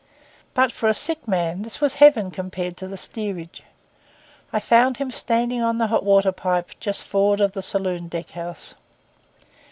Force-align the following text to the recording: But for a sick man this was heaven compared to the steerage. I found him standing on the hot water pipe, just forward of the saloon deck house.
But 0.55 0.71
for 0.71 0.89
a 0.89 0.95
sick 0.95 1.27
man 1.27 1.61
this 1.61 1.79
was 1.79 1.93
heaven 1.93 2.31
compared 2.31 2.75
to 2.77 2.87
the 2.87 2.97
steerage. 2.97 3.61
I 4.51 4.59
found 4.59 4.97
him 4.97 5.11
standing 5.11 5.61
on 5.61 5.77
the 5.77 5.85
hot 5.85 6.03
water 6.03 6.31
pipe, 6.31 6.71
just 6.79 7.03
forward 7.03 7.39
of 7.39 7.51
the 7.51 7.61
saloon 7.61 8.07
deck 8.07 8.31
house. 8.31 8.73